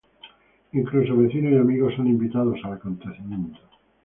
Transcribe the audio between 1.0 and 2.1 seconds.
vecinos y amigos son